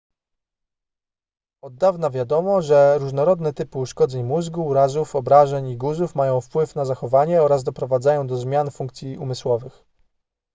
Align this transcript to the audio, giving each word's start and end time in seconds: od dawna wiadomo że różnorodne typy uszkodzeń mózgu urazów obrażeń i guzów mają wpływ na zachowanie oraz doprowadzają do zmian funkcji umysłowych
od 1.61 1.75
dawna 1.75 2.09
wiadomo 2.09 2.61
że 2.61 2.97
różnorodne 2.99 3.53
typy 3.53 3.77
uszkodzeń 3.79 4.23
mózgu 4.23 4.65
urazów 4.65 5.15
obrażeń 5.15 5.67
i 5.69 5.77
guzów 5.77 6.15
mają 6.15 6.41
wpływ 6.41 6.75
na 6.75 6.85
zachowanie 6.85 7.41
oraz 7.43 7.63
doprowadzają 7.63 8.27
do 8.27 8.37
zmian 8.37 8.71
funkcji 8.71 9.17
umysłowych 9.17 9.83